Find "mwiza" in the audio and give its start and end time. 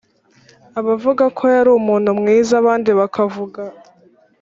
2.19-2.53